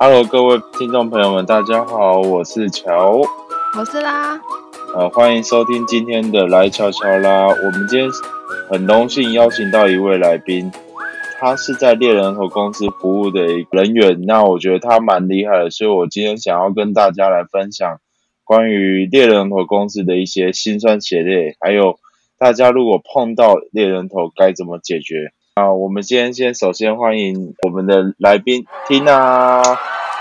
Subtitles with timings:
[0.00, 3.20] Hello，各位听众朋友们，大家好，我是乔，
[3.78, 4.40] 我是啦，
[4.96, 7.46] 呃，欢迎收听今天的来乔乔啦。
[7.46, 8.10] 我们今天
[8.68, 10.72] 很荣幸邀请到一位来宾，
[11.38, 18.00] 他是在猎人头公司服务的人员，那我觉得他蛮厉害的，所以我今天想要跟大家来分享
[18.42, 22.00] 关于猎人头公司的一些辛酸血泪，还有
[22.38, 25.32] 大家如果碰到猎人头该怎么解决。
[25.58, 29.60] 啊，我们今天先首先欢迎我们的来宾 Tina。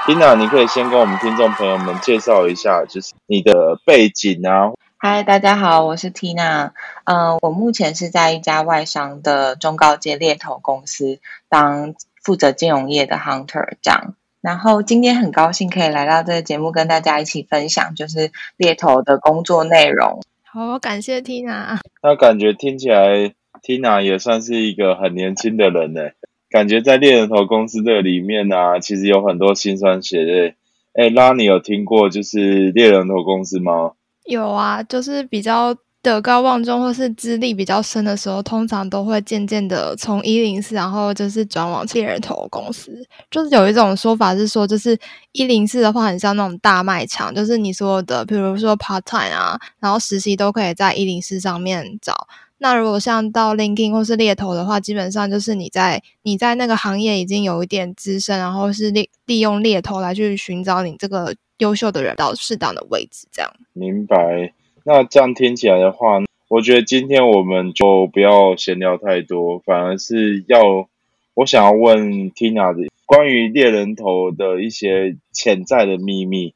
[0.08, 4.72] Tina，你可以先跟我们听众朋友们介绍一下，就是你的背景啊。
[4.98, 6.72] 嗨，大家好，我是 Tina。
[7.04, 11.20] 嗯，我目前是在一家外商的中高阶猎头公司
[11.50, 14.16] 当负责金融业的 Hunter 这样。
[14.42, 20.20] 然后今天很高兴可以来到这个节目，跟大家一起分享就是猎头的工作内容。
[20.46, 21.78] 好，感谢 Tina。
[22.02, 23.36] 那感觉听起来。
[23.68, 26.04] Tina 也算是一个很年轻的人呢，
[26.50, 30.56] 感觉在猎人头公司这里面呢，其实有很多辛酸血泪。
[30.94, 33.92] 哎，拉，你有听过就是猎人头公司吗？
[34.26, 43.06] 有啊，就是比较德高望重或是资历比较深的时候，通常都会渐渐的从一零四，然后就是转往猎人头公司。
[43.30, 44.98] 就是有一种说法是说，就是
[45.34, 52.16] 一零四的话，很像那种大卖场，就是你所有的，比如说 part time 啊，然后实习都可以在一零四上面找。
[52.60, 63.54] 那如果像到 l i n k i n 或是猎头的话，基本上就是你在你在那个行业已经有一点资深，然后是利利用猎头来去寻找你这个优秀的人到适当的位置，这样。
[63.74, 64.54] 明白。
[64.84, 70.88] 那这样听起来的话，我觉得今天我们就不要闲聊太多，反而是要
[71.36, 76.54] 我想要问 Tina 的关于猎人头的一些潜在的秘密。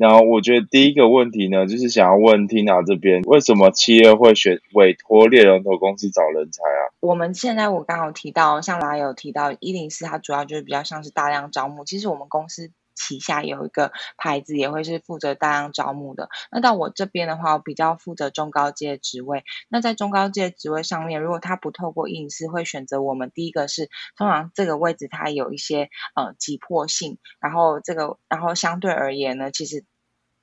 [0.00, 6.88] 然后我觉得第一个问题呢，就是想要问 Tina 这边，为什么企业会选委托猎人头公司找人才啊？
[7.00, 11.84] 我们现在我刚好提到，像来有提到一零四，它主要就是比较像是大量招募。
[11.84, 12.70] 其实我们公司。
[13.00, 16.28] 旗下有一个牌子，也会是负责大量招募的。
[16.50, 19.44] 那到我这边的话，我比较负责中高阶职位。
[19.68, 23.32] 那在中高阶职位上面，如果他不透过隐私，会选择我们。
[23.34, 29.86] 第一个是，通常这个位置它有一些呃急迫性，然后这个，然后相对而言呢，其实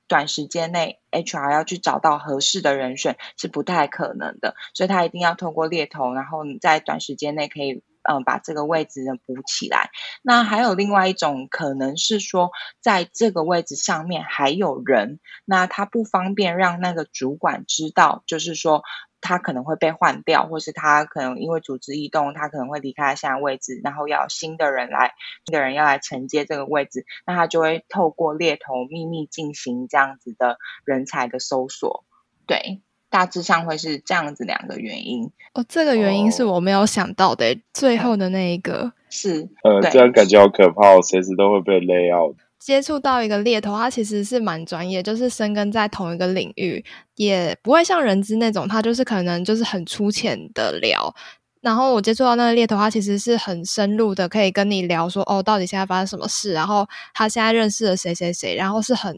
[0.08, 7.84] 短时间内 HR 要去找到合适的人选是不太可能的，所以他一定要透过猎头，然后在短时间内可以。
[8.08, 9.90] 嗯，把这个位置呢补起来。
[10.22, 18.82] 那还有另外一种可能是说，在这个位置上面还有人，那他不方便让那个主管知道，就是说
[19.20, 25.12] 他可能会被换掉，或是他可能因为组织异动，他可能会离开现在位置，然后要新的人来，
[25.44, 32.04] 新的人要来承接这个位置，那他就会透过猎头秘密进行这样子的人才的搜索，
[32.46, 32.80] 对。
[33.10, 42.36] 大致上会是这样子两个原因哦，这个原因是我没有想到的，最后的那一个是呃，这样感觉好可怕，随时都会被勒 out。
[42.58, 51.14] 接触到一个猎头，他其实是蛮专业，就是深耕在同一个领域，也不会像人资那种，他就是可能就是很粗浅的聊。
[51.62, 59.16] 然后我接触到那个猎头，他其实是很深入的，可以跟你聊说哦，到底现在发生什么事，然后他现在认识了谁谁谁，然后是很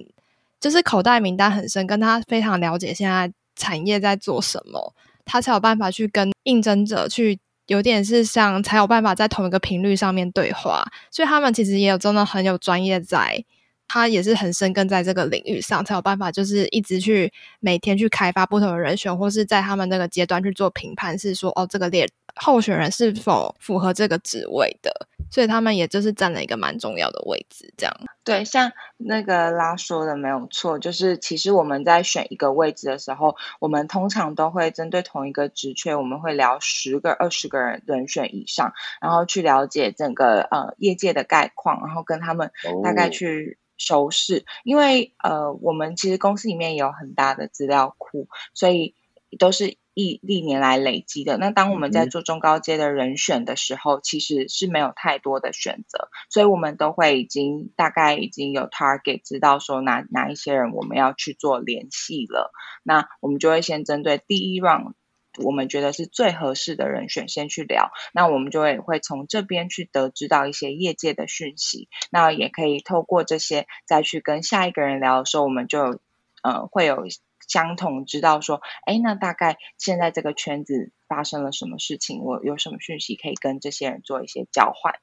[0.60, 3.32] 就是口袋名单很深，跟他非常了解现在。
[3.60, 4.94] 产业在做什么，
[5.26, 10.82] 他才有办法去跟应征者去，有点是像才有办法在同一个频率上面对话。
[11.10, 13.44] 所以他们其实也有真的很有专业，在
[13.86, 25.08] 他也是很深耕在这个领域上，才有办法就是一直去每天去开发不同的人选，或是在他们那个阶段去做评判，是说哦，这个猎候选人是否符合这个职位的。
[25.32, 27.96] 所以他们也就是占了一个蛮重要的位置，这样。
[28.24, 42.50] 对，像那个拉说的没有错，就是其实我们在选一个位置的时候，我们通常都会针对同一个职缺，我们会聊十个、二十个人人选以上，然后去了解整个呃业界的概况，然后跟他们
[42.82, 44.44] 大概去熟识。
[44.64, 48.96] 因为呃，我们其实公司里面有很大的资料库，所以
[49.38, 49.76] 都是。
[50.00, 62.50] 历历年来累积的，那当我们在做中高阶的人选的时候，其实是没有太多的选择，所以我们都会已经大概已经有 target，知道说哪哪一些人我们要去做联系了。
[62.82, 64.94] 那我们就会先针对第一 round
[65.38, 76.00] 我们觉得是最合适的人选先去聊，那我们就会会从这边去得知到一些业界的讯息，那也可以透过这些再去跟下一个人聊的时候，我们就
[76.42, 77.04] 呃会有。
[77.50, 82.22] 相同知道说，哎，那大概现在这个圈子发生了什么事情？
[82.22, 84.94] 我有什么讯息可以跟这些人做一些交换？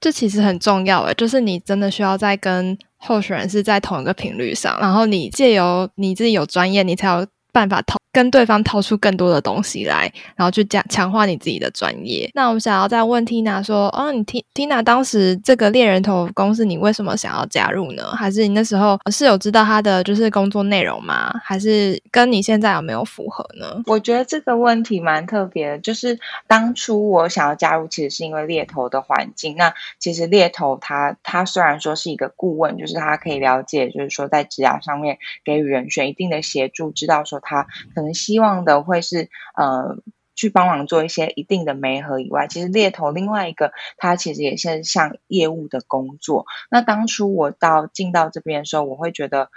[0.00, 12.30] 这其实很重要诶，就是你真的需要在跟候选人是在同一个频率上，然后你借由你自己有专业，你才有办法透跟对方掏出更多的东西来，然后去加强化你自己的专业。
[12.32, 18.12] 那我们想要再问 Tina 说，哦，你 T Tina 当时这个猎人头公司，你为什么想要加入呢？
[18.12, 21.34] 还是你那时候是有知道他的就是工作内容吗？
[21.42, 23.82] 还是跟你现在有没有符合呢？
[23.86, 29.56] 我觉得这个问题蛮特别的，就是当初我想要加入，其实是因为猎头的环境。
[29.56, 37.66] 那其实猎头他他虽然说是一个顾问，就是他可以了解，就是说在职涯上面给予人选一定的协助，知道说他
[38.12, 39.96] 希望的会是呃
[40.34, 46.44] 去帮忙做一些一定的媒合以外，其实猎头另外一个它其实也是像业务的工作。
[46.70, 49.48] 那当初我到进到这边的时候，我会觉得。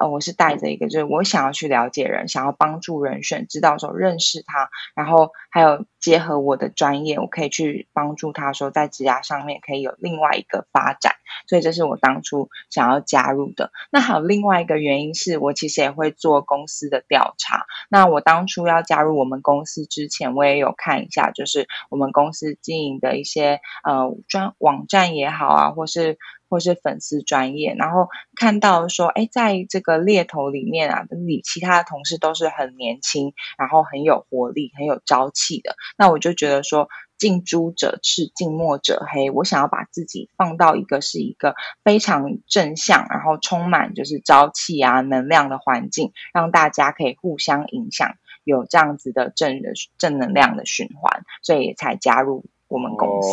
[0.00, 11.14] 呃，我是带着一个，就是我想要去了解人，想要帮助人选，知道说认识他，然后还有结合我的专业，我可以去帮助他说在职涯上面可以有另外一个发展，
[11.48, 13.70] 所以这是我当初想要加入的。
[13.90, 17.66] 那还有另外一个原因是我其实也会做公司的调查。
[17.90, 26.18] 那我当初要加入我们公司之前，我也有看一下，就是我们公司经营的一些呃专网站也好啊，或是。
[26.48, 35.76] 或是粉丝专业，然后看到说，哎，在这个猎头里面啊，你其他的同事都是很年轻，然后很有活力、很有朝气的。
[35.96, 39.30] 那我就觉得说，近朱者赤，近墨者黑。
[39.30, 41.54] 我想要把自己放到一个是一个
[41.84, 48.14] 非常正向，然后充满就是朝气啊、能量的环境，让大家可以互相影响，
[48.44, 53.28] 有这样子的正的正能量的循环，所以才加入我们公司。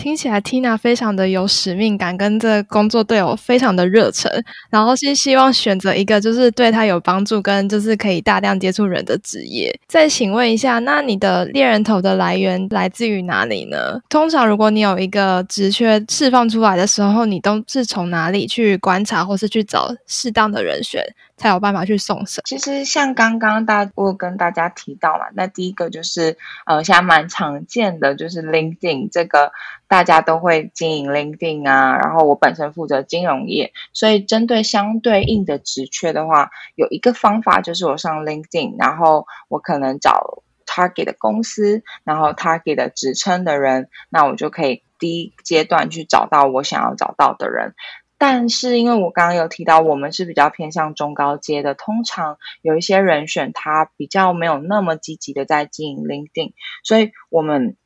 [0.00, 4.30] 听起来 Tina 非常的有使命感，跟这工作队友非常的热忱，
[4.70, 9.78] 然后是希望选择一个就是对他有帮助，跟就是可以大量接触人的职业。
[9.86, 14.00] 再请问一下，那你的猎人头的来源来自于哪里呢？
[14.08, 21.04] 通常如果你有一个职缺释放出来的时候，你都是从哪里去观察，或是去找适当的人选？
[21.40, 22.42] 才有办法去送审。
[22.44, 29.50] 其实像刚刚大我跟大家提到嘛，那第一个就是呃，现在蛮常见的就是 LinkedIn 这个，
[29.88, 31.96] 大家都会经营 LinkedIn 啊。
[31.96, 47.74] 然后我本身负责金融业，所以针对相对应的职缺的话，有一个方法就是我上 LinkedIn，然后我可能找 Target 的公司，然后 Target 的职称的人，那我就可以第一阶段去找到我想要找到的人。
[48.22, 56.52] 但是，因为我刚刚有提到，我们是比较偏向中高阶的，通常有一些人选他比较没有那么积极的在经营 LinkedIn，
[56.84, 57.78] 所以我们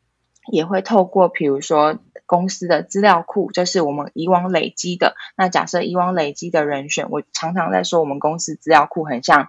[0.51, 5.15] 也会透过，比如说公司的资料库，这是我们以往累积的。
[5.37, 9.47] 那假设以往累积的人选，我常常在说，我们公司资料库很像，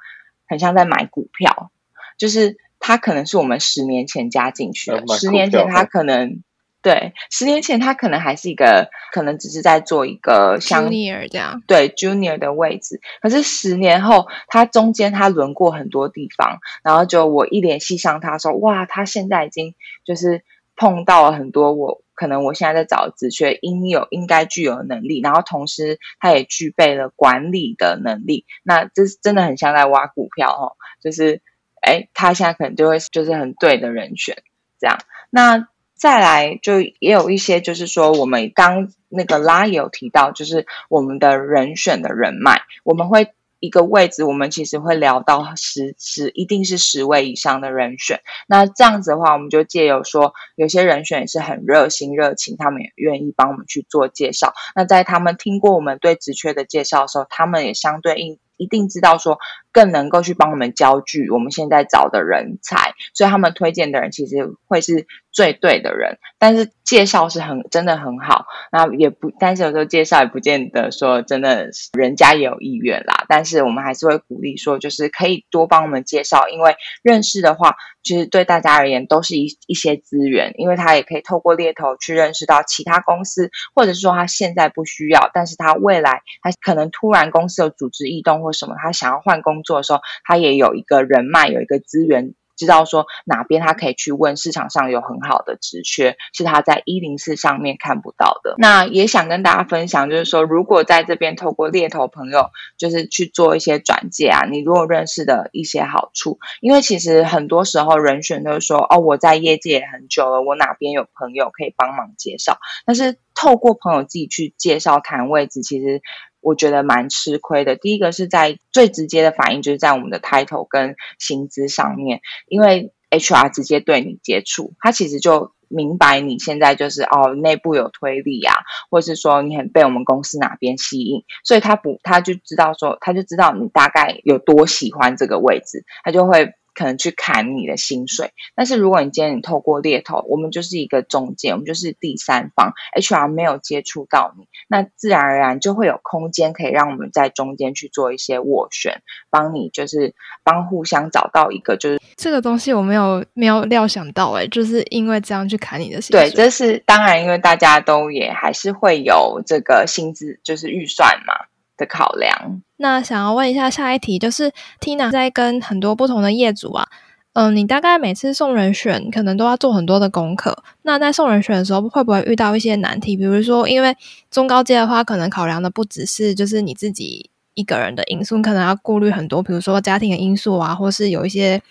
[0.48, 1.72] 很像在买股票，
[2.20, 6.44] 就是他可能是我们十年前加进去的，十年前他可能。
[6.86, 13.02] 对，十年前他可能还是一个，可能只是在做一个像 junior 这样，对 junior 的位置。
[13.24, 19.74] 可是十年后，他中间他轮过很多地方，然后就我一联系上他说，哇，他现在已经
[20.06, 20.44] 就是
[20.76, 28.46] 碰到了很多我可能我现在在找职缺应有应该具有的能力，然后同时他也具备了管理的能力。
[28.62, 31.42] 那这是真的很像在挖股票哦，就是
[31.82, 34.44] 哎，他现在可能就会就是很对的人选
[34.80, 35.00] 这样。
[35.32, 48.20] 那再来，就也有一些，就是说，我们刚那个拉也有提到，就是我们的人选的人脉，我们会一个位置，我们其实会聊到十十，一定是十位以上的人选。
[48.46, 54.54] 那这样子的话，我们就借由说，有些人选也是很热心热情，他们也愿意帮我们去做介绍。
[54.76, 59.38] 那在他们听过我们对职缺的介绍的时候，他们也相对应一定知道说。
[59.72, 66.18] 更能够去帮我们焦聚我们现在找的人才，所以他们推荐的人其实会是最对的人。
[66.40, 73.26] 但是介绍是很真的很好，那也不，但是有时候介绍也不见得说真的人家也有意愿啦。
[73.28, 89.56] 但是我们还是会鼓励说，就是可以多帮我们介绍，因为认识的话，其实对大家而言都是一一些资源，因为他也可以透过猎头去认识到其他公司，或者是说他现在不需要，但是他未来他可能突然公司有组织异动或什么，他想要换工。
[89.66, 98.56] 作的时候，他也有一个人脉，有一个资源，知道说哪边他可以去问市场上有很好的职缺，是他在一零四上面看不到的。
[98.58, 116.02] 那也想跟大家分享，就是说，如果在这边透过猎头朋友，就是去做一些转介啊，你如果认识的一些好处，因为其实很多时候人选都是说，哦，我在业界也很久了，我哪边有朋友可以帮忙介绍，但是透过朋友自己去介绍谈位置，其实。
[116.46, 117.76] 我觉得蛮吃亏的。
[117.76, 128.54] 第一个是在最直接的反应，就是在我们的 title 跟薪资上面，因为 HR 直接对你接触，他其实就明白你现在就是哦内部有推力啊，
[128.92, 136.54] 或是说你很被我们公司哪边吸引，所以他不他就知道说他就知道你大概有多喜欢这个位置，他就会。
[136.76, 149.02] 可能去砍你的薪水，但是如果你今天你透过猎头，我们就是一个中介，我们就是第三方，HR 没有接触到你，那自然而然就会有空间可以让我们在中间去做一些斡旋，
[149.32, 150.14] 帮你就是
[150.44, 161.34] 帮互相找到一个就是这个东西我没有没有料想到哎，就是因为这样去砍你的薪水，对，这是当然，因为大家都也还是会有这个薪资就是预算嘛。
[161.78, 162.62] 的考量。
[162.78, 166.88] 那想要问一下下一题，就是 Tina 在跟很多不同的业主啊，
[167.34, 170.64] 嗯，你大概每次送人选可能都要做很多的功课。
[170.82, 173.16] 那在送人选的时候，会不会遇到一些难题？
[173.16, 173.96] 比如说，因为
[174.30, 181.62] 中高阶的话，可能考量的不只是就是你自己一个人的因素，可能要顾虑很多，比如说家庭的因素啊，或是有一些。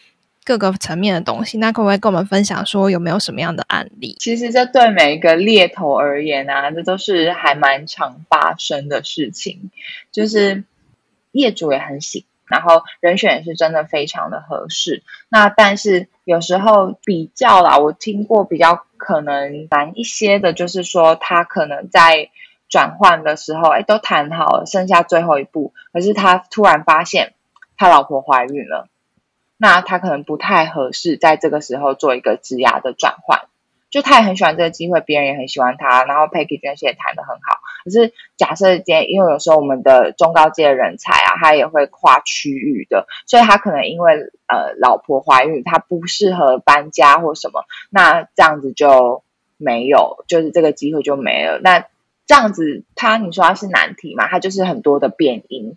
[0.44, 4.14] 各个层面的东西，那可不可以跟我们分享说有没有什么样的案例？
[4.20, 9.70] 其实这对每一个猎头而言啊，这都是还蛮常发生的事情。
[10.12, 10.64] 就是
[11.32, 15.02] 业主也很喜，然后人选也是真的非常的合适。
[15.30, 22.28] 那但是有时候比较啦，我听过比较可能难一些的，就是说他可能在
[22.68, 27.32] 转换的时候，哎，都谈好了，剩下最后一步，可是他突然发现
[27.78, 28.88] 他老婆怀孕了。
[29.56, 33.42] 那他可能不太合适在这个时候做一个职涯的转换，
[33.88, 37.60] 就他也很喜欢这个机会，别人也很喜欢他，然后 package 那些也谈得很好。
[37.84, 44.14] 可是假设今天，因为有时候我们的中高阶的人才啊，他也会跨区域的，所以他可能因为
[44.48, 49.22] 呃老婆怀孕，他不适合搬家或什么，那这样子就
[49.56, 51.60] 没有，就是这个机会就没了。
[51.62, 51.86] 那
[52.26, 54.26] 这样子，他你说他是难题嘛？
[54.26, 55.76] 他就是很多的变因。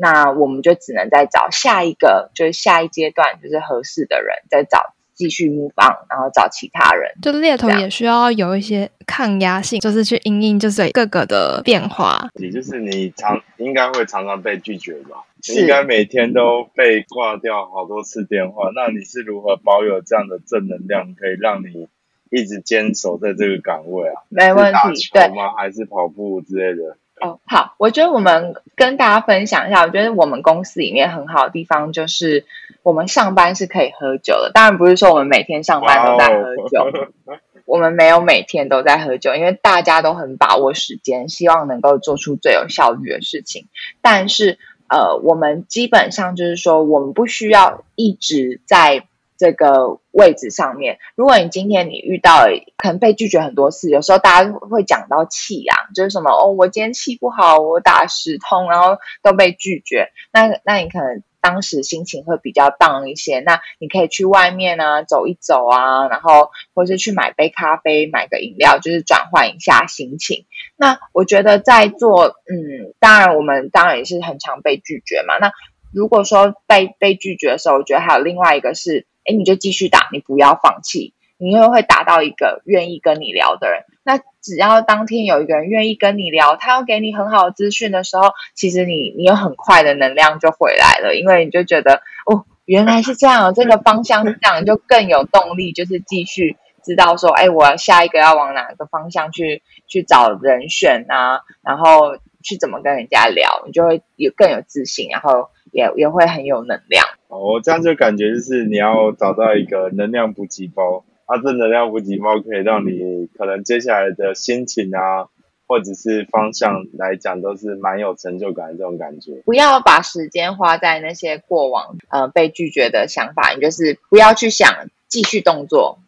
[0.00, 7.10] 那我们就只能再找下一个，就是下一阶段就是合适的人，再找继续模仿，然后找其他人。
[7.20, 12.30] 就猎头也需要有一些抗压性，就是去应应就是各个的变化。
[12.34, 15.24] 也就是你常应该会常常被拒绝吧？
[15.56, 18.70] 应该每天都被挂掉好多次电话。
[18.74, 21.88] 那你是如何保有这样的正能量，可以让你
[22.30, 24.22] 一直坚守在这个岗位啊？
[24.28, 25.54] 没问题，对吗？
[25.56, 26.96] 还是跑步之类的？
[27.20, 32.44] 哦，好，我觉得我们跟大家分享一下，我觉得我们公司里面很好的地方就是，
[32.82, 34.50] 我们上班是可以喝酒的。
[34.52, 36.86] 当然不是说我们每天上班都在喝酒，
[37.66, 43.66] 我们没有每天都在喝酒，因为大家都很把握时间，希望能够做出最有效率的事情。
[44.00, 44.58] 但是，
[44.88, 49.04] 呃，我们基本上就是说，我们不需要一直在。
[49.38, 70.46] 这个位置上面，如果你今天你遇到可能被拒绝很多次，有时候大家会讲到气啊，就是什么哦，我今天气不好，我打十通，然后都被拒绝，那那你可能当时心情会比较 down 一些，那你可以去外面啊走一走啊，然后或是去买杯咖啡，买个饮料，就是转换一下心情。
[70.76, 75.38] 那我觉得在做，嗯，当然我们当然也是很常被拒绝嘛。
[75.38, 75.52] 那
[75.94, 79.06] 如果说被被拒绝的时候，我觉得还有另外一个是。
[79.28, 83.82] 哎，你就继续打，你不要放弃，你又会打到一个愿意跟你聊的人。
[84.02, 105.50] 那只要当天有一个人愿意跟你聊，他要给你很好的资讯的时候，其实你你有很快的能量就回来了，因为你就觉得哦，原来是这样，这个方向是这样，就更有动力，就是继续知道说，哎，我下一个要往哪个方向去去找人选啊，然后去怎么跟人家聊，你就会有更有自信，然后。
[105.70, 115.28] 也也会很有能量哦，我这样就感觉就是你要找到一个能量补给包，啊，这能量补给包可以让你可能接下来的心情啊，
[115.66, 119.42] 或者是方向来讲都是蛮有成就感的这种感觉。
[119.44, 125.98] 不要把时间花在那些过往呃被拒绝的想法，你就是不要去想继续动作，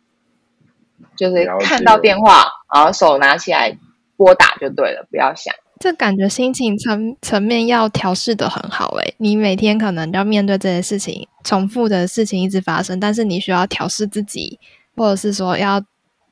[1.16, 3.76] 就是看到电话然后手拿起来
[4.16, 5.54] 拨打就对了，不要想。
[5.80, 14.58] 这感觉心情层层面要调试的很好诶，你每天可能要面对这些事情，重复的事情一直发生，但是你需要调试自己，
[14.94, 15.82] 或者是说要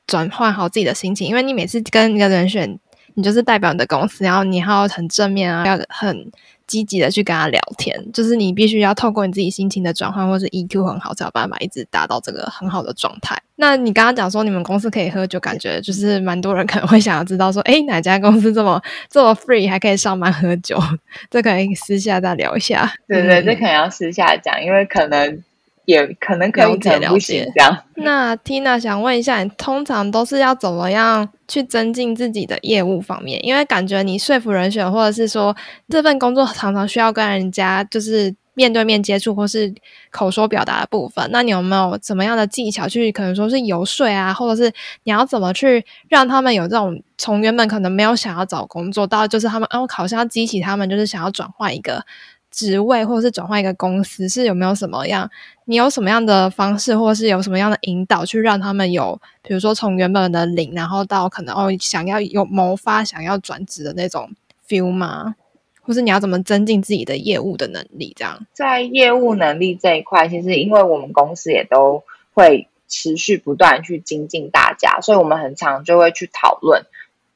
[0.05, 2.79] 转换好自己的心情，因为你每次跟一个人选，
[3.15, 6.31] 你就是代表你的公司，然后你还要很正面啊，要很。
[6.69, 13.35] 积极的去跟他聊天，就是你必须要透过你自己心情的转换，或是 EQ 很好，才有办法一直达到这个很好的状态。
[13.55, 20.79] 那你刚刚讲说你们公司可以喝酒，感觉就是蛮多人可能会想要知道说，哎，哪家公司这么这么 free 还可以上班喝酒？
[21.29, 22.89] 这可以私下再聊一下。
[23.07, 25.43] 对对，这可能要私下讲，因为可能。
[25.89, 27.75] 也可能可以了解这样。
[27.95, 33.43] 那 Tina 想问一下，你通常都是要怎么样去增进自己的业务方面？
[33.43, 35.55] 因为感觉你说服人选，或者是说
[35.87, 39.73] 这份工作常常需要跟人家就是面对面接触或是
[40.11, 41.27] 口说表达的部分。
[41.31, 44.71] 那你有没有怎么样的技巧去可能说是游说啊，或者是
[45.05, 52.05] 你要怎么去让他们有这种从原本可能没有想要找工作到就是他们哦，好像要激起他们就是想要转换一个。
[52.51, 55.29] 职位或者是转换一个公司，是有没有什么样？
[55.65, 64.31] 你有什么样的方式，或是有什么样的引导，去让他们有，比如说从原本的零，然后到可能哦想要有谋发、想要转职的那种
[64.67, 65.35] feel 吗？
[65.81, 68.13] 或是你要怎么增进自己的业务的能力？
[68.15, 72.03] 这样在业务能力这一块，其实因为我们公司也都
[72.33, 76.83] 会持续不断去精进大家，所以我们很常就会去讨论。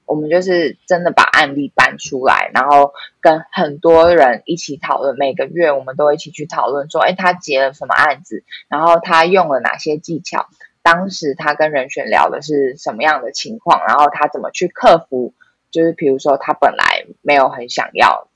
[0.05, 5.15] 我们就是真的把案例搬出来，然后跟很多人一起讨论。
[5.17, 8.43] 每个月我们都一起去讨论，说：“哎，他结了什么案子？
[8.67, 10.47] 然后他用了哪些技巧？
[10.81, 13.81] 当时他跟人选聊的是什么样的情况？
[13.87, 15.33] 然后他怎么去克服？
[15.71, 18.27] 就是比如说他本来没有很想要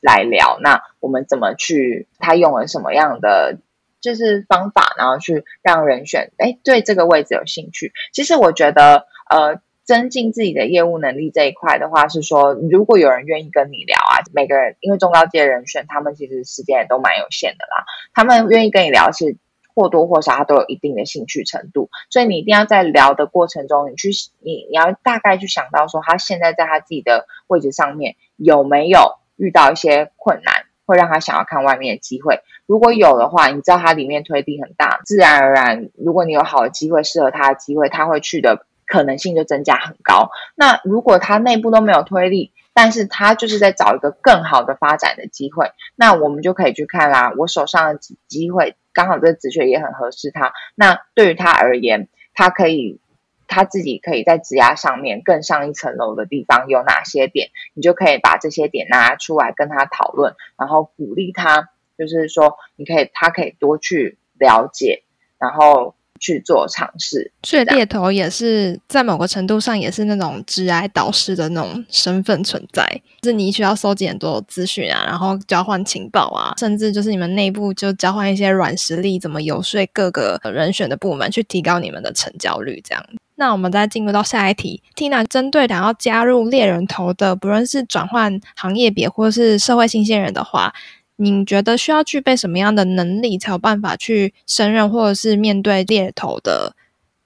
[0.00, 2.06] 来聊，那我们怎么去？
[2.18, 3.58] 他用了什么样的
[4.00, 7.92] 就是方法，然后去让人选哎对这个位置有兴趣？
[8.12, 17.86] 其实我觉得呃。”增进自己的业务能力这一块的话，是说如果有人愿意跟你聊啊，每个人因为中高阶人选，他们其实时间也都蛮有限的啦。
[18.12, 19.38] 他们愿意跟你聊，是
[19.74, 32.42] 或多或少他都有一定的兴趣程度，所以你一定要在聊的过程中，你去你你要大概去想到说，他现在在他自己的位置上面有没有遇到一些困难，会让他想要看外面的机会。
[32.66, 38.66] 如果有的话，你知道他里面推力很大，自然而然，如果你有好的机会，适合他的机会，他会去的。
[38.88, 40.30] 可能性就增加很高。
[40.56, 47.32] 那如果他内部都没有推力，但是他就是在找一个更好的发展的机会，那我们就可以去看啦。
[47.36, 50.52] 我手上的机会刚好这个职缺也很合适他。
[50.74, 53.00] 那对于他而言，他可以
[53.46, 57.50] 他自己可以在职涯上面更上一层楼的地方有哪些点？
[57.74, 61.68] 你就可以把这些点拿出来跟他讨论，然后鼓励他，
[61.98, 65.02] 就是说你可以他可以多去了解，
[65.38, 65.94] 然后。
[66.18, 72.84] 去做尝试，所以猎头也是在某个程度上也是那种直癌导师的那种身份存在，
[73.22, 82.80] 就是你需要搜集很多资讯啊，然后交换情报啊，甚至就是你们内部就交换一些软实力，怎么游说各个人选的部门去提高你们的成交率。
[82.84, 83.04] 这样，
[83.36, 90.72] 那我们再进入到下一题，Tina 针对想要加入猎人头的，不论是转换行业别或是社会新鲜人的话。
[91.20, 96.76] 你觉得需要具备什么样的能力，才有办法去胜任或者是面对猎头的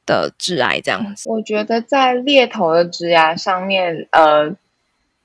[0.06, 1.28] 的挚爱这样子？
[1.28, 4.56] 我觉得在猎头的职涯上面，呃，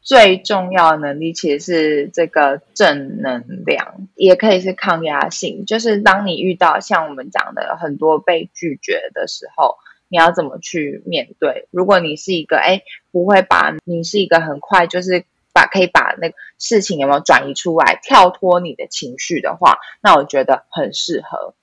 [0.01, 5.65] 最重要的能力其实是这个正能量，也可以是抗压性。
[5.65, 9.77] 就是当你遇到像我们讲的很多被拒绝的时候，
[10.09, 11.69] 你要怎么去面对？
[11.71, 12.81] 如果你是一个哎，
[13.13, 15.23] 不会把你是一个很快就是。
[15.57, 21.55] 把可以把那个事情有没有转移出来，跳脱你的情绪的话，那我觉得很适合。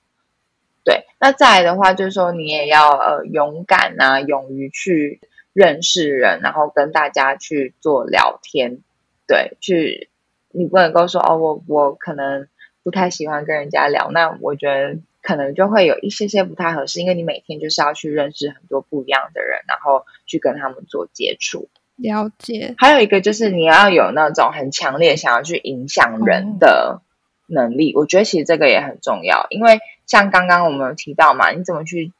[0.83, 5.21] 对，那再来的话就是说，你也要呃勇敢啊，勇于去
[5.53, 8.79] 认识人，然后跟大家去做聊天。
[9.27, 10.09] 对，去
[10.51, 12.49] 你不能够说哦，我我可能
[12.83, 21.69] 不太喜欢跟人家聊，那我觉得可能就会有一些些不太合适，因为你每天就是要去认识很多不一样的人，然后去跟他们做接触。
[21.97, 27.01] 了解，还有一个就是你要有那种很强烈想要去影响人的
[27.47, 29.47] 能力，我觉得其实这个也很重要。
[29.49, 32.11] 因为像刚刚我们有提到嘛，你怎么去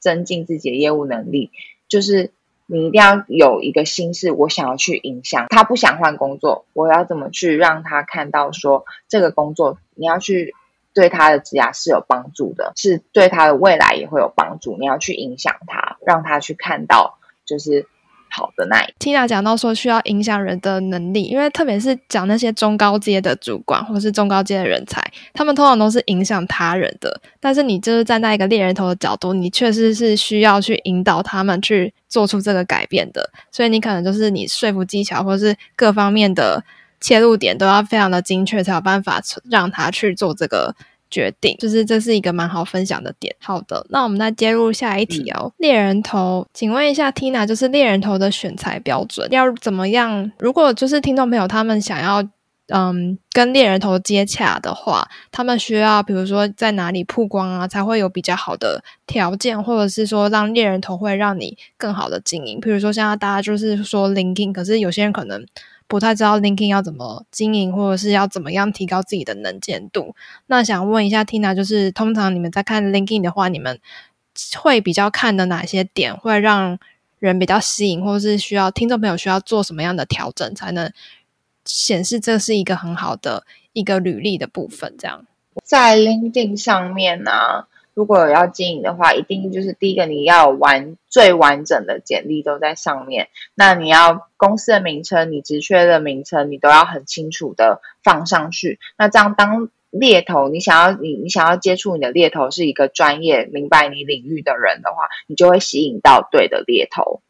[0.00, 1.50] 增进自己的业务能力？
[1.88, 2.30] 就是
[2.66, 10.54] 你一定要有一个心事，我想要去影响他，不想换工作，我要怎么去让他看到说这个工作你要去
[10.92, 14.76] 对他的职业是有帮助的，是对他的未来也会有帮助。
[14.78, 17.86] 你要去影响他，让他去看到就是。
[18.36, 27.18] 好的那 Tina 讲到说需要影响人的能力，因为特别是讲那些中高阶的主管或者是中高阶的人才，他们通常都是影响他人的。
[27.40, 33.30] 但是你就是站在一个猎人头的角度，你确实是需要去引导他们去做出这个改变的。
[33.50, 36.62] 所以你可能就是你说服技巧或者是各方面的
[37.00, 40.74] 切入点都要非常的精确，才有办法让他去做这个。
[41.10, 43.34] 决定就是这是一个蛮好分享的点。
[43.40, 45.52] 好的，那我们再接入下一题哦。
[45.58, 50.30] 猎人头，请问一下 Tina，就是猎人头的选材标准要怎么样？
[50.38, 52.22] 如果就是听众朋友他们想要
[52.68, 62.60] 嗯跟猎人头接洽的话，他们需要比如说在哪里曝光啊，才会有比较好的条件，或者是说让猎人头会让你更好的经营？
[62.60, 65.44] 比如说现在大家就是说 LinkedIn，可是有些人可能。
[65.88, 70.14] 不太知道 LinkedIn 要怎么经营，或者是要怎么样提高自己的能见度。
[70.46, 73.78] 那想问一下 Tina，就是通常你们在看 LinkedIn 的话，你们
[74.58, 76.78] 会比较看的哪些点会让
[77.18, 80.92] 人比较吸引，或者是需要听众朋友需要做什么样的调整，才能
[81.64, 84.94] 显示这是一个很好的一个履历的部分？
[84.98, 85.24] 这样。
[85.64, 87.30] 在 LinkedIn 上面呢，
[87.96, 93.28] 如果要经营的话，一定就是第一个你要完最完整的简历都在上面。
[93.54, 98.78] 那你要公司的名称、你职缺的名称，你都要很清楚的放上去。
[98.98, 107.22] 那这样当猎头，你想要你你想要接触你的猎头是一个专业、明白你领域的人的话，你就会吸引到对的猎头。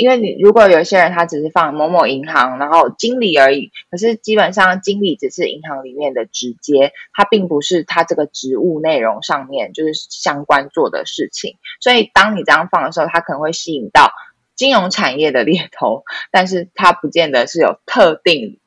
[0.00, 11.58] 因为你如果有些人他只是放某某银行，然后经理而已，可是基本上经理只是银行里面的直接，他并不是他这个职务内容上面就是相关做的事情。
[11.82, 14.10] 所以当你这样放的时候，他可能会吸引到
[14.56, 18.58] 金融产业的猎头，但是他不见得是有特定。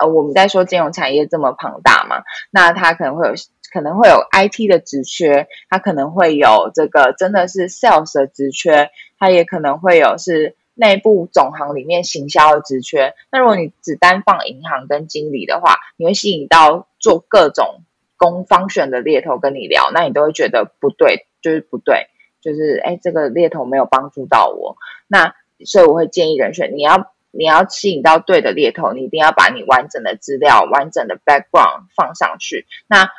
[0.00, 3.34] 呃，我们在说金融产业这么庞大嘛，那他可能会有
[3.72, 10.56] 可能会有 IT 的职缺，他可能会有这个真的是 sales 的职缺，他也可能会有是。
[10.80, 17.82] 内部总行里面行销的职缺，那如果你只单放银行跟经理的话，你会吸引到做各种
[18.16, 22.06] 工方选的猎头跟你聊，那你都会觉得不对，就是不对，
[22.40, 24.78] 就是哎，这个猎头没有帮助到我。
[25.06, 25.34] 那
[25.66, 32.66] 所以我会建议人选，你要你要吸引到对的猎头，你一定要把你完整的资料、完整的 background 放上去。
[32.86, 33.10] 那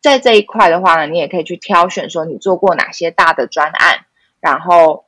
[0.00, 4.06] 在这一块的话呢，你也可以去挑选说你做过哪些大的专案，
[4.38, 5.03] 然后。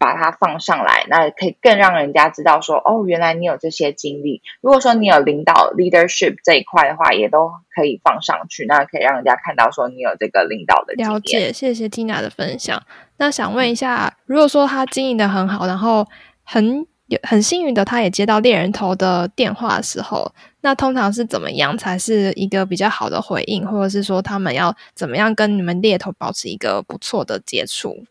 [0.00, 4.40] 把它放上来，那可以更让人家知道说，哦，原来你有这些经历。
[4.62, 11.52] 如果说你有领导 leadership 这一块的话，也都可以放上去，那可以让人家看到说你有这个领导的了解。
[11.52, 12.82] 谢谢 Tina 的分享。
[13.18, 16.06] 那想问一下，如果说他经营的很好，然后
[16.44, 20.32] 很有很幸运的，他也接到猎人头的电话的时候，
[20.62, 28.02] 那通常是怎么样才是一个比较好的回应，或者是说他们要怎么样跟你们猎头保持一个不错的接触？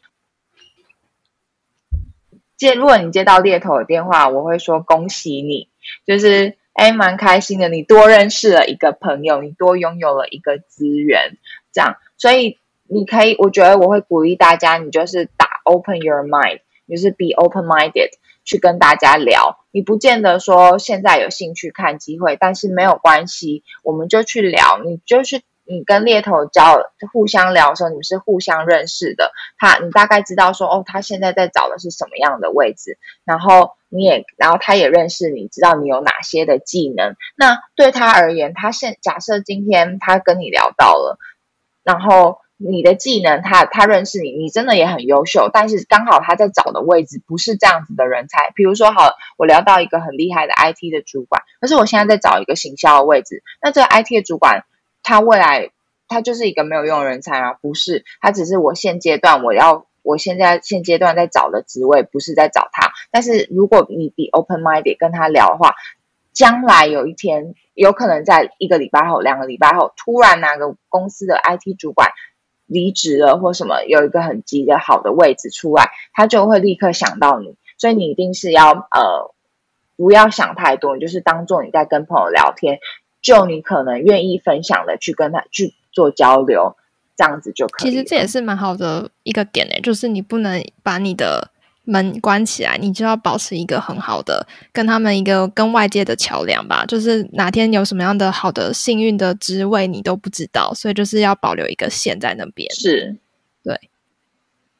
[2.59, 5.69] 接，如果你接到猎头的电话，我会说恭喜你，
[6.05, 11.37] 就是哎，蛮开心的，你多认识了一个朋友，你多拥有了一个资源，
[11.71, 18.11] 这样，所以你可以，我觉得我会鼓励大家，你就是打 open your mind，就是 be open minded
[18.43, 25.41] 去跟大家聊，你不见得说现在有兴趣看机会，但是没有关系，我们就去聊，你就是。
[25.69, 26.81] 你跟猎头交
[27.13, 29.31] 互相聊的时候，你们是互相认识的。
[29.59, 37.15] 他，你大概知道说，哦，他现在在找的是什么样的位置，然后你也，然后他也认识你，知道你有哪些的技能。
[37.37, 41.19] 那对他而言，他现假设今天他跟你聊到了，
[41.83, 48.51] 然后你的技能，他他认识你，你真的也很优秀，但是刚好他在找的位置不是这样子的人才。
[48.55, 54.63] 比如说，好，我聊到一个很厉害的 IT 的主管，可是我现在在找一个行销的位置，那这个 IT 的主管。
[55.09, 55.71] 他未来，
[56.07, 57.53] 他就是一个没有用的人才啊？
[57.53, 62.91] 不是，他只是我现阶段我要，我现在现阶段在找的职位，不是在找他。
[63.09, 65.73] 但是如果你比 open minded 跟他聊的话，
[66.31, 72.11] 将来有一天，有可能在一个礼拜后、两个礼拜后，突然哪个公司的 IT 主管
[72.67, 77.55] 离职了，或什么有一个很急的好的位置出来，他就会立刻想到你。
[77.79, 79.33] 所以你一定是要呃，
[79.97, 82.77] 不要想太多，你就是当做你在跟朋友聊天。
[83.21, 86.75] 就你可能愿意分享的去跟他去做交流，
[87.15, 87.91] 这样子就可以。
[87.91, 91.51] 其实这也是蛮好的一个点诶，就是你不能把你的
[91.83, 96.85] 门关起来，你就要保持一个很好的跟他们一个跟外界的桥梁吧。
[96.87, 102.69] 就是哪天有什么样的好的幸运的职位你都不知道，所以就是要保留一个线在那边。
[102.73, 103.17] 是，
[103.63, 103.77] 对。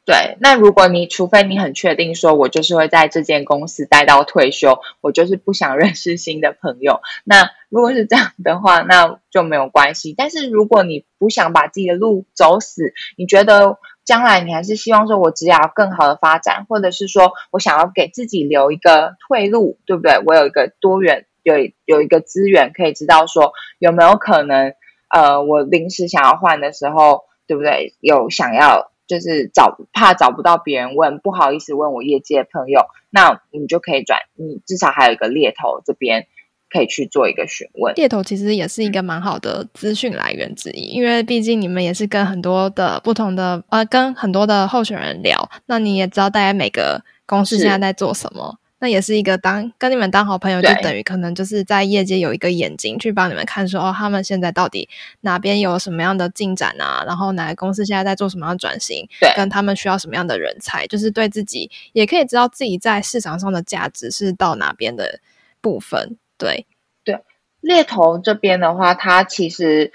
[0.09, 7.01] 对，那如果你除非你很确定说，我就是会在这间公司待到退休，我就是不想认识新的朋友。
[7.23, 10.15] 那如果是这样的话，那就没有关系。
[10.17, 20.19] 但是如果你不想把自己的路走死，你觉得将来你还是希望说我只要更好的发展，或者是说我想要给自己留一个退路，对不对？
[20.25, 21.53] 我有一个多元，有
[21.85, 24.73] 有一个资源可以知道说有没有可能，
[25.09, 27.93] 呃，我临时想要换的时候，对不对？
[27.99, 28.89] 有想要。
[29.09, 36.27] 就是找怕找不到别人问，不好意思问我业界朋友，那你就可以转，你至少还有一个猎头这边
[36.69, 37.95] 可以去做一个询问。
[37.95, 48.59] 猎头其实也是一个蛮好的资讯来源之一，因为毕竟你们也是跟很多的不同的呃，跟很多的候选人聊，那你也知道大家每个公司现在在做什么。
[48.79, 54.87] 那也是一个当跟你们当好朋友，就等于可能就是在业界有一个眼睛去帮你们看，说哦，他们现在到底
[55.21, 57.03] 哪边有什么样的进展啊？
[57.05, 59.07] 然后哪个公司现在在做什么样的转型？
[59.19, 65.19] 对，跟他们需要什么样的人才，就是对自己也可以知道自己在市场上的价值是到哪边的
[65.61, 66.17] 部分。
[66.37, 66.65] 对，
[67.03, 67.19] 对，
[67.61, 69.91] 猎头这边的话，它其实。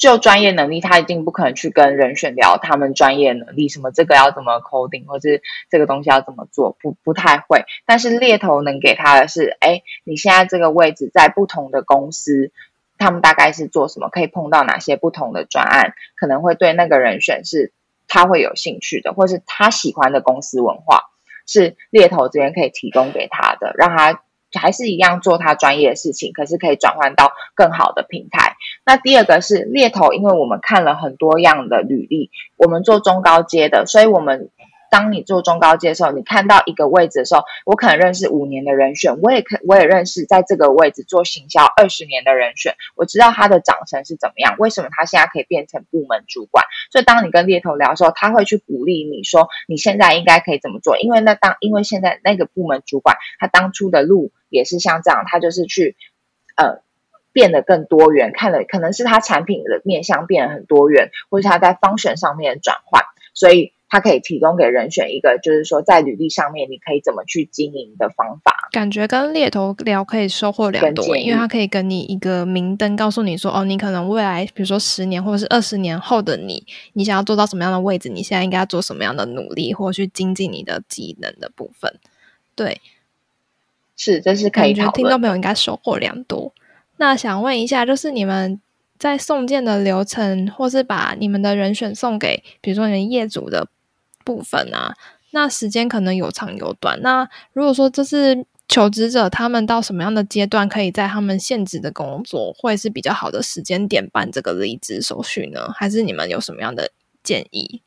[0.00, 7.66] 就专业能力，他一定不可能去跟人选聊他们专业能力，什么这个要怎么 coding，或是这个东西要怎么做，不不太会。
[7.84, 12.50] 但是猎头能给他的是，哎，你现在这个位置在不同的公司，
[12.96, 17.74] 他们大概是做什么，可以碰到哪些不同的专案，可能会对那个人选是
[18.08, 21.10] 他会有兴趣的，或是他喜欢的公司文化，
[21.46, 24.22] 是猎头这边可以提供给他的，让他
[24.58, 28.56] 还是一样做他专业的事情，可是可以转换到更好的平台。
[28.90, 34.50] 那第二个是猎头，因为我们看了很多样的履历，我们做中高阶的，所以我们。
[34.90, 46.64] 当你做中高阶的时候，你看到一个位置的时候，我可能认识五年的人选，我也可我也认识在这个位置做行销二十年的人选，我知道他的长成是怎么样，为什么他现在可以变成部门主管。
[46.90, 55.94] 所以当你跟猎头聊的时候，他会去鼓励你说你现在应该可以怎么做，因为那当因为现在那个部门主管他当初的路也是像这样，他就是去
[56.56, 56.82] 呃
[57.32, 63.02] 变得更多元，看了可能是他产品的面向变得很多元，或是他在方选上面的转换，
[63.34, 63.72] 所以。
[63.92, 68.68] 它可以提供给人选一个，就是说在履历上面你可以怎么去经营的方法。
[68.70, 81.92] 感觉跟猎头聊可以收获良多，因为他可以跟你一个明灯，告诉你说，哦，你可能未来比如说十年或者是二十年后的你，你想要做到什么样的位置，你现在应该要做什么样的努力，或去精进你的技能的部分。
[82.54, 82.80] 对，
[83.96, 84.72] 是，这是可以。
[84.72, 86.52] 感觉听众朋友应该收获良多。
[87.00, 88.60] 那想问一下，就是你们
[88.96, 93.66] 在送件的流程，或是把你们的人选送给，比如说你们业主的。
[94.22, 94.94] 部分啊，
[95.30, 97.00] 那时间可能有长有短。
[97.00, 105.72] 那如果说这是求职者，他们到什么样的阶段，可以在他们现职的工作，会是比较好的时间点办这个离职手续呢？
[105.74, 106.92] 还是你们有什么样的
[107.24, 107.82] 建议？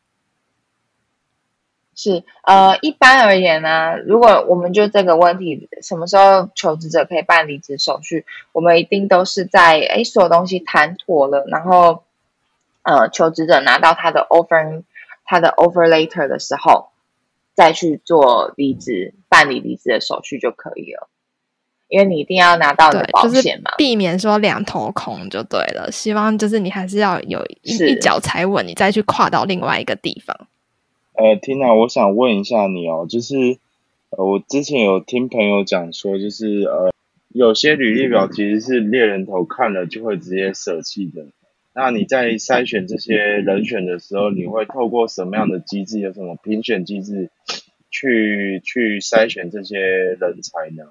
[1.95, 8.25] 是呃，一般而言呢，如果我们就这个问题，什么时候求职者可以办离职手续？
[8.51, 12.03] 我们一定都是在哎，所有东西谈妥了，然后
[12.81, 14.83] 呃，求职者拿到他的 offer。
[15.25, 16.89] 他的 offer later 的时候，
[17.53, 21.07] 再去做离职办理离职的手续就可以了，
[21.87, 25.89] 因为你一定要拿到的保险嘛，避免说两头空就对了。
[25.93, 30.37] 希望就是你还是要有一一脚踩稳，你再去跨到另外一个地方。
[31.13, 33.57] 呃，Tina，我想问一下你哦，就是
[34.09, 36.91] 呃，我之前有听朋友讲说，就是呃，
[37.29, 41.25] 有些履历表其实是猎人头看了就会直接舍弃的。
[41.75, 45.99] 那你在筛选这些人选的时候，你会透过什么样的机制？
[45.99, 47.29] 有什么评选机制
[47.89, 50.83] 去去筛选这些人才呢？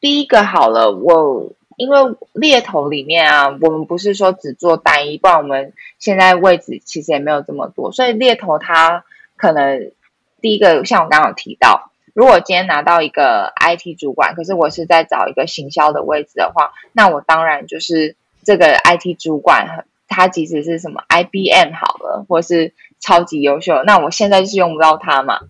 [0.00, 1.98] 第一个好了，我因为
[2.32, 9.04] 猎头里面啊，我们不是说只做单一，不然我们现在位置其实也没有这么多，所以猎头它
[9.44, 9.92] 可能
[10.40, 19.84] 第一个像我刚刚提到，如果今天拿到一个 IT 主管，可是我是在找一个行销的位置的话，那我当然就是这个 IT 主管。
[20.06, 25.40] 他即使是什么 IBM 好了，或是超级优秀，那我现在就是用不到他嘛。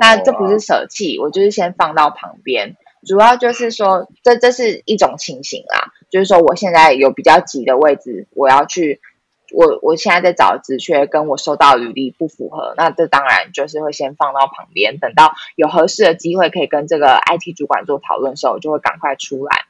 [0.00, 2.74] 那这不是舍弃，我就是先放到旁边。
[3.06, 9.00] 主要就是说，这这是一种情形啦，就是说我现在有比较急的位置，我要去，
[9.52, 19.66] 我我现在在找职缺，跟我收到履历不符合，那这当然就是会先放到旁边，等到有合适的机会可以跟这个 IT 主管做讨论的时候，我就会赶快出来，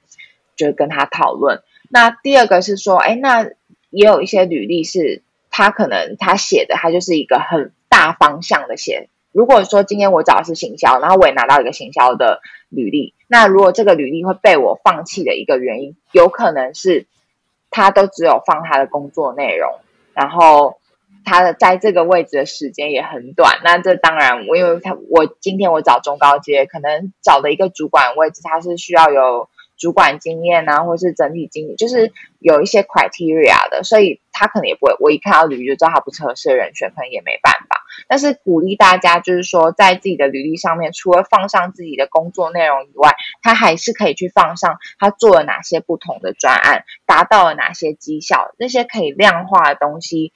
[0.56, 1.62] 就跟他讨论。
[1.88, 3.50] 那第二个是说，哎，那。
[3.90, 9.08] 也有一些履历是他可能他写的，他就是一个很大方向的写。
[9.32, 17.06] 如果说今天我找的是行销，然后我也拿到一个行销的履历，那如果这个履历会被我放弃的一个原因，有可能是
[17.70, 19.72] 他都只有放他的工作内容，
[20.14, 20.78] 然后
[21.24, 23.61] 他的在这个位置的时间也很短。
[23.64, 29.48] 那这当然，我因为他我今天我找中高阶，可能找的一个主管位置，他是需要有。
[29.78, 34.96] 主管经验啊，或是整体经理，就是有一些 criteria 的，所以他可能也不会。
[34.98, 37.78] 我一看到履历就知道他不是合适的人选，可能也没办法。
[38.08, 50.32] 但是鼓励大家，就是说在自己的履历上面，除了放上自己的工作内容以外，他还是可以去放上他做了哪些不同的专案，达到了哪些绩效，那些可以量化的东西，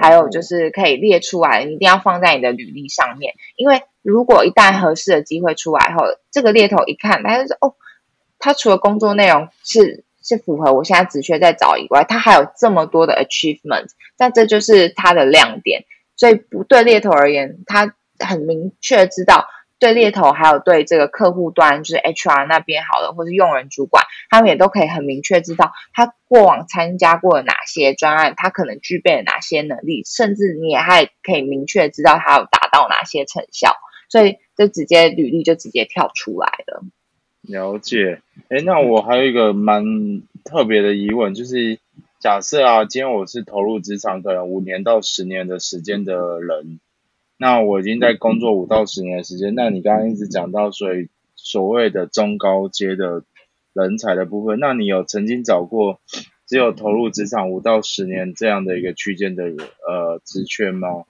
[0.00, 3.34] 还有就是可以列出来，一定要放在你的履历上面。
[3.56, 7.74] 因为如果一旦合适的机会出来后，这个猎头一看，他就说哦。
[8.38, 15.84] 他除了工作内容是是符合我现在职缺在找以外，他还有这么多的 achievement，那这就是他的亮点。
[16.16, 19.46] 所以不对猎头而言，他很明确知道
[19.78, 33.72] 对猎头还有对这个客户端，就是 HR 那边好了，或是用人主管，他们也都可以很明确知道他过往参加过哪些专案，他可能具备哪些能力，甚至你也还可以明确知道他有达到哪些成效，
[34.10, 36.82] 所以就直接履历就直接跳出来了。
[37.48, 41.78] 了解，哎，那我还有一个蛮特别的疑问，就是
[42.20, 46.78] 假设啊，今天我是投入职场可能五年到十年的时间的人，
[47.38, 53.24] 那我已经在工作五到十年的时间，那你刚刚一直讲到所以所谓的中高阶的
[53.72, 56.00] 人才的部分，那你有曾经找过
[56.46, 61.04] 只有投入职场五到十年这样的一个区间的呃职缺吗？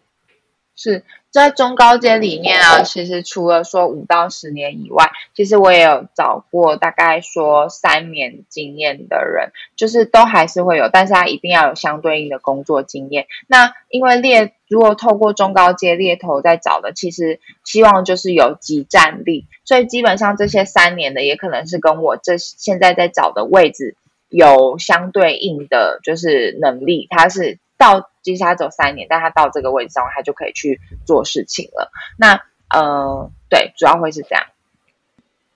[0.80, 13.26] 是在中高阶里面啊，其实除了说五到十年以外，其实我也有找过大概说三年经验的人，就是都还是会有，但是他一定要有相对应的工作经验。
[13.48, 23.96] 那因为猎如果透过中高阶猎头在找的，其实希望就是有集战力，所以基本上这些三年的也可能是跟我这现在在找的位置
[24.28, 27.58] 有相对应的就是能力，他是。
[27.78, 31.90] 到其实他走三年，但他到这个位置上，他就可以去做事情了。
[32.18, 34.44] 那呃，对，主要会是这样。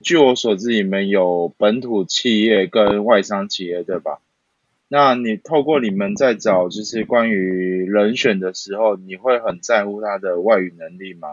[0.01, 4.21] 据我所知，你们有本土企业跟外商企业，对吧？
[4.89, 11.29] 那你透过你们在找，就是关于人选的时候，你会很在乎他的外语能力吗？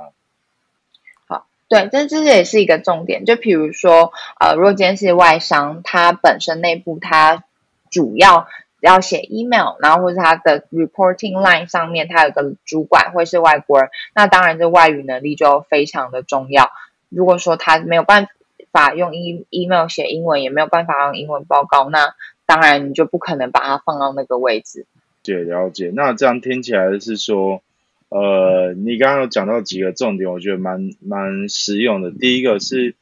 [1.27, 3.25] 好，对，但这也是一个重点。
[3.25, 7.43] 就比如说，呃，如果今天是外商，它本身内部它
[7.91, 8.47] 主要。
[8.81, 16.71] 要写 email，然后或者他的 reporting line 上面，他有个主管会是外国人，那当然这外语能力就非常的重要。
[17.09, 18.27] 如果说他没有办
[18.71, 22.15] 法用 e email 写英文，也没有办法用英文报告，那
[22.45, 24.85] 当然你就不可能把它放到那个位置。
[25.23, 27.61] 解了解，那这样听起来是说，
[28.07, 32.11] 呃，你刚刚有讲到几个重点，我觉得蛮蛮实用的。
[32.11, 32.95] 第一个是，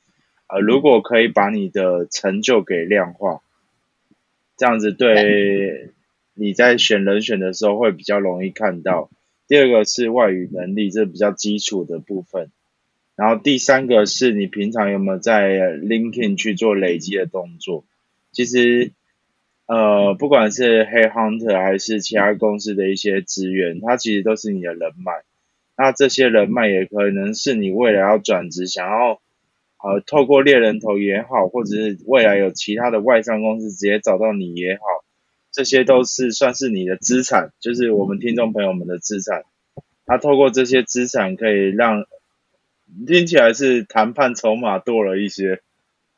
[0.47, 3.41] 呃，如果可以把你的成就给量化。
[4.57, 5.91] 这样子对
[6.33, 9.09] 你在选人选的时候会比较容易看到。
[9.47, 12.49] 第二个是外语能力，这比较基础的部分。
[13.15, 17.85] 然后第三个是你平常有没有在 LinkedIn 去做累积的动作。
[18.31, 18.91] 其实，
[19.67, 25.13] 呃，不管是 Hey Hunter 还是其他公司的一些资源，它其实都是你的人脉。
[25.77, 29.21] 那这些人脉也可能是你未来要转职想要。
[29.83, 34.81] 呃，透过猎人头也好，或者是未来有其他的外商公司直接找到你也好，
[35.51, 39.43] 这些都是算是你的资产，就是我们听众朋友们的资产。
[40.05, 42.05] 他透过这些资产，可以让
[43.05, 45.61] 听起来是谈判筹码多了一些，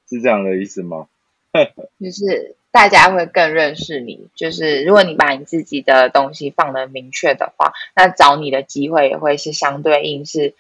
[0.08, 1.08] 是这样的意思吗？
[2.00, 10.54] 就是大家会更认识你，就是如果你把你自己的东西放的明确的话，那找你的机会也会是相对应，是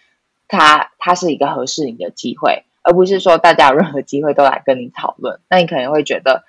[0.48, 2.64] 它它是一个合适你的机会。
[2.82, 6.44] 而不是说大家有任何机会都来跟你讨论，那你可能会觉得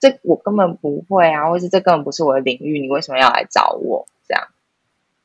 [0.00, 4.06] 这我根本不会啊，或是这根本不是我的领域，你为什么要来找我？
[4.28, 4.48] 这样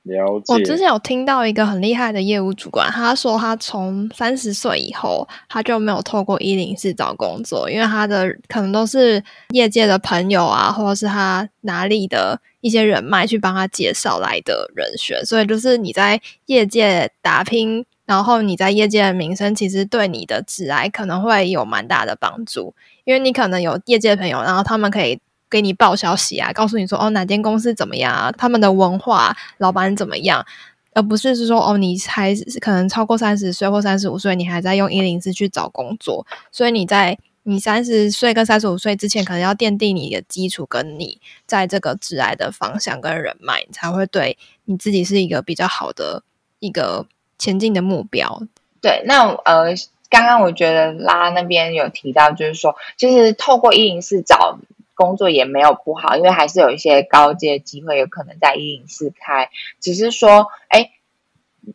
[0.04, 0.54] 了解。
[0.54, 17.86] 我之前有听到一个很厉害的业务主管，他说他从三十岁以后，他就没有透过一零四找工作，因为他的可能都是业界的朋友啊，或者是他哪里的一些人脉去帮他介绍来的人选，所以就是你在业界打拼。
[18.12, 25.18] 然后你在业界的名声，其实对你的职来可能会有蛮大的帮助，因为你可能有业界朋友，然后他们可以
[25.50, 30.46] 给你报消息啊，告诉你说哦哪间公司怎么样啊，他们的文化、老板怎么样，
[30.94, 46.24] 而不是是说哦你还可能超过三十岁或三十五岁，你还在用一零四去找工作，所以你在你三十岁跟三十五岁之前，可能要奠定你的基础，跟你在这个职来的方向跟人脉，你才会对你自己是一个比较好的
[46.60, 47.08] 一个。
[47.42, 48.44] 前进的目标，
[48.84, 49.74] 对，那呃，
[50.12, 54.60] 刚刚我觉得拉那边有提到，就是说，其实透过一零四找
[54.94, 59.50] 工作也没有不好，因为还是有一些高阶机会有可能在一零四开，
[59.80, 60.92] 只是说，哎，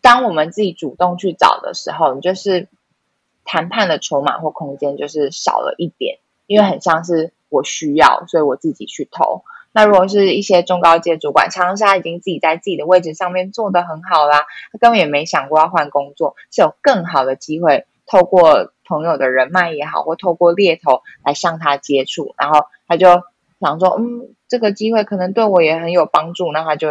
[0.01, 2.69] 当我们自己主动去找的时候，你就是
[3.45, 9.43] 谈判的筹码或空间就是少了一点，因为很像是我需要，所以我自己去投。
[9.77, 23.23] 那如果是一些中高阶主管，常常他已经自己在自己的位置上面做得很好啦，他根本也没想过要换工作，是有更好的机会，透过朋友的人脉也好，或透过猎头来向他接触，然后他就
[23.61, 26.89] 想说，嗯，这个机会可能对我也很有帮助，那他就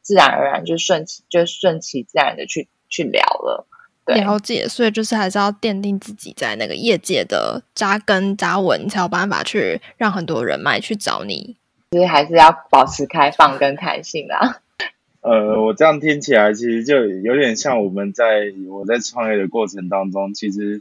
[0.00, 3.66] 自然而然就顺其就顺其自然的去去聊了。
[4.06, 11.56] 了解，所以就是还是要奠定自己在那个业界的扎根扎稳，才有办法去让很多人脉去找你。
[11.92, 14.62] 其实还是要保持开放跟弹性啦。
[15.20, 20.80] 呃，我这样听起来，其实就有点像我们在我在创业的过程当中，其实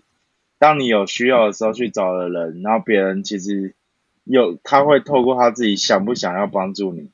[0.58, 3.74] 当你有需要的时候去找了人，然后别人其实
[4.24, 7.10] 有他会透过他自己想不想要帮助你。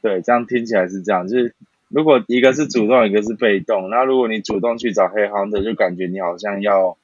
[0.00, 1.56] 对，这样听起来是这样，就是
[1.88, 6.96] 如果一个是主动，一个是被动，那如果你主动去找黑行的，就感觉你好像要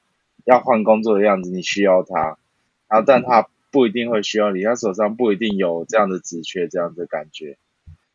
[0.45, 2.37] 要换工作的样子，你需要他，
[2.87, 3.49] 然后但他。
[3.73, 7.57] 不一定会需要你，他手上不一定有这样的职缺，这样的感觉。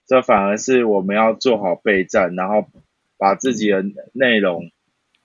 [0.07, 2.69] 这反而是我们要做好备战，然后
[3.19, 4.71] 把自己的内容，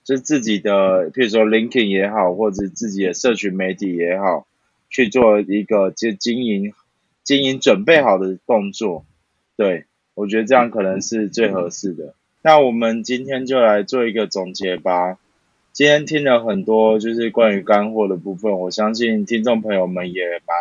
[0.03, 4.47] 就自己的，譬如说 LinkedIn 也好，或者自己的社群媒体也好，
[4.89, 6.73] 去做一个就经营
[7.23, 9.05] 经营准备好的动作。
[9.55, 12.15] 对我觉得这样可能是最合适的。
[12.41, 15.19] 那我们今天就来做一个总结吧。
[15.73, 20.55] 今天听了很多就是关于干货的部分，我相信听众朋友们也蛮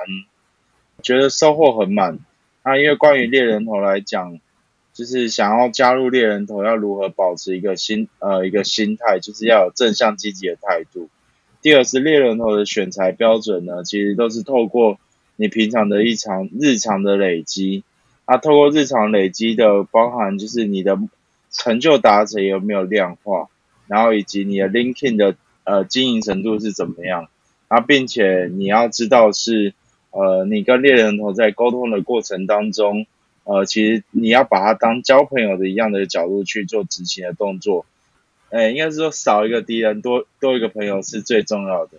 [1.02, 2.18] 觉得收获很满。
[2.64, 4.40] 那因为关于猎人头来讲，
[4.94, 11.10] 就是想要加入猎人头，要如何保持一个心呃一个心态，就是要有正向积极的态度。
[11.60, 14.98] 第二是猎人头的选材标准呢，其实都是透过
[15.36, 17.84] 你平常的一场日常的累积。
[18.24, 20.98] 啊，透过日常累积的包含就是你的。
[21.54, 23.50] 成就达成有没有量化，
[23.86, 27.28] 然后以及你的 LinkedIn 的呃经营程度是怎么样，
[27.68, 29.74] 然后并且你要知道是
[30.10, 33.06] 呃你跟猎人头在沟通的过程当中，
[33.44, 37.86] 呃其实你要把它当交朋友的一样的角度去做执行的动作，
[38.50, 41.98] 哎应该是说少一个敌人多多一个朋友是最重要的。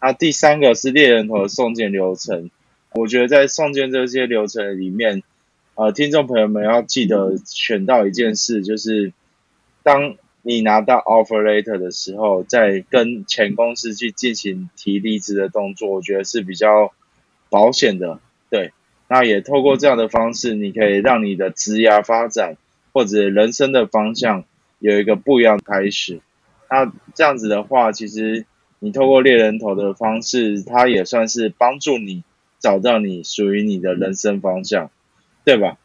[0.00, 2.50] 那第三个是猎人头的送件流程，
[2.92, 5.22] 我觉得在送件这些流程里面。
[5.76, 9.12] 呃，听众朋友们要记得选到一件事，就是
[9.82, 10.14] 当
[10.44, 16.92] 你拿到 offer later 的时候，在跟前公司去进行提离职的动作，我觉得是比较
[17.50, 18.20] 保险的。
[18.48, 18.72] 对，
[19.08, 22.56] 那也透过这样的方式，你可以让你的职涯发展
[22.92, 24.44] 或者人生的方向
[24.78, 26.20] 有一个不一样的开始。
[26.70, 28.46] 那这样子的话，其实
[28.78, 32.22] 你透过猎人头的方式，它也算是帮助你
[32.60, 34.90] 找到你属于你的人生方向。
[35.46, 35.76] 对吧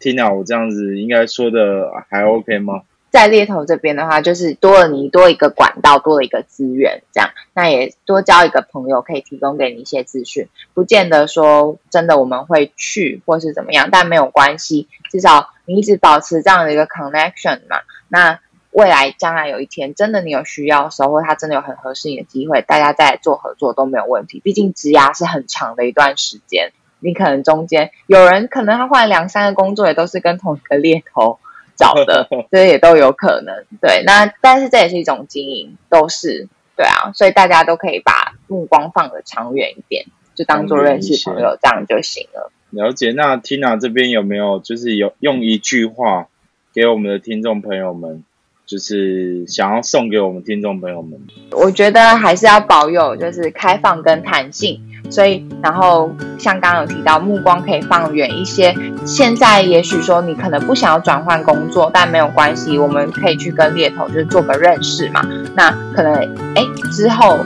[0.00, 2.80] ？Tina，我这样子应该说的还 OK 吗？
[3.10, 10.48] 在猎头这边的话，就是多了你多一个管道，多了一个资源，这样那也多交一个朋友，可以提供给你一些资讯。
[10.74, 17.78] 不见得说真的我们会去或是怎么样，但没有关系，至少你一直保持这样的一个 connection 嘛。
[18.08, 18.38] 那
[18.72, 24.40] 未来将来有一天真的你有需要的时候，或他真的有很合适你的机会，大家再做合作都没有问题。
[24.44, 26.72] 毕竟职涯是很长的一段时间。
[26.98, 31.38] 你可能中间有人可能他换两三个工作，也都是跟同一个猎头
[31.76, 33.54] 找的， 这些也都有可能。
[33.80, 42.50] 对，那但是这也是一种经营，都是对啊，所以大家都可以把目光放得长远一点，就当做认识朋友这样就行了。
[42.70, 43.12] 了解。
[43.12, 46.28] 那 Tina 这边有没有就是有用一句话
[46.74, 48.24] 给我们的听众朋友们，
[48.66, 51.20] 就是想要送给我们听众朋友们？
[51.52, 54.82] 我觉得还是要保有就是开放跟弹性。
[55.10, 58.74] 所以，然后像刚刚有提到，目光可以放远一些。
[59.04, 65.22] 现在也许说你可能不想要转换工作，但没有关系，我们可以去跟猎头就是做个认识嘛。
[65.54, 66.12] 那可能
[66.54, 67.38] 哎之后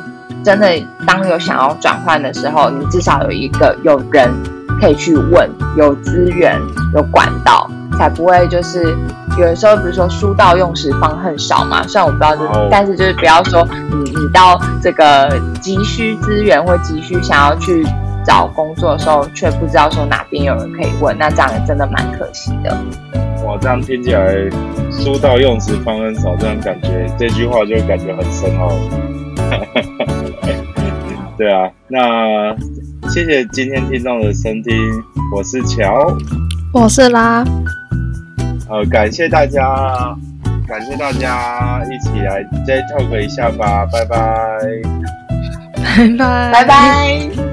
[0.43, 0.69] 真的
[1.07, 4.31] 当有想要转换的时候，你至少有一个有人
[4.81, 6.59] 可以去问，有资源
[6.95, 8.97] 有管道，才不会就是
[9.39, 11.87] 有的时候比如说书到用时方恨少嘛。
[11.87, 13.67] 虽然我不知道这，但是就是不要说
[14.05, 15.29] 你你到这个。
[15.61, 17.87] 急需资源或急需想要去
[18.25, 22.75] 找工作的时候，却不知道说哪边有人可以问，那这样也真的蛮可惜的。
[23.45, 24.35] 哇，这样听起来
[24.91, 28.71] “书到用时方恨少”，这样感觉这句话就感觉很深奥。
[31.37, 32.57] 对啊，那
[33.11, 34.65] 谢谢今天听众的收听，
[35.37, 36.17] 我是乔，
[36.73, 37.45] 我是拉，
[38.71, 40.17] 呃，感谢大家，
[40.69, 44.17] 感谢大家一起来再 talk 一下吧，拜拜。
[45.97, 47.50] 拜拜，拜拜。